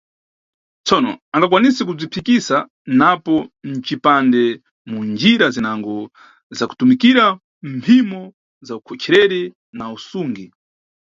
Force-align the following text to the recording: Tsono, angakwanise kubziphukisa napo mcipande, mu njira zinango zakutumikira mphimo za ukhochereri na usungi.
Tsono, 0.85 1.11
angakwanise 1.35 1.81
kubziphukisa 1.87 2.55
napo 2.99 3.33
mcipande, 3.71 4.43
mu 4.89 4.97
njira 5.11 5.45
zinango 5.55 5.95
zakutumikira 6.57 7.25
mphimo 7.75 8.21
za 8.67 8.73
ukhochereri 8.79 9.41
na 9.77 9.85
usungi. 9.97 10.45